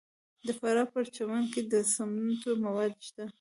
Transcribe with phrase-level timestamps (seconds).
[0.45, 3.25] د فراه په پرچمن کې د سمنټو مواد شته.